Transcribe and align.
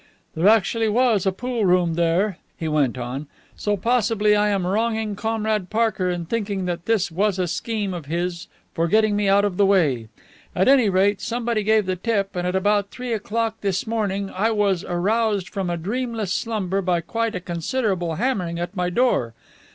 "There 0.33 0.47
actually 0.47 0.89
was 0.89 1.27
a 1.27 1.31
pool 1.31 1.63
room 1.63 1.93
there," 1.93 2.39
he 2.57 2.67
went 2.67 2.97
on, 2.97 3.27
"so 3.55 3.77
possibly 3.77 4.35
I 4.35 4.49
am 4.49 4.65
wronging 4.65 5.15
Comrade 5.15 5.69
Parker 5.69 6.09
in 6.09 6.25
thinking 6.25 6.65
that 6.65 6.87
this 6.87 7.11
was 7.11 7.37
a 7.37 7.45
scheme 7.47 7.93
of 7.93 8.07
his 8.07 8.47
for 8.73 8.87
getting 8.87 9.15
me 9.15 9.29
out 9.29 9.45
of 9.45 9.57
the 9.57 9.65
way. 9.67 10.07
At 10.55 10.67
any 10.67 10.89
rate, 10.89 11.21
somebody 11.21 11.61
gave 11.61 11.85
the 11.85 11.95
tip, 11.95 12.35
and 12.35 12.47
at 12.47 12.55
about 12.55 12.89
three 12.89 13.13
o'clock 13.13 13.57
this 13.61 13.85
morning 13.85 14.31
I 14.31 14.49
was 14.49 14.83
aroused 14.83 15.49
from 15.49 15.69
a 15.69 15.77
dreamless 15.77 16.33
slumber 16.33 16.81
by 16.81 17.01
quite 17.01 17.35
a 17.35 17.39
considerable 17.39 18.15
hammering 18.15 18.57
at 18.57 18.75
my 18.75 18.89
door. 18.89 19.35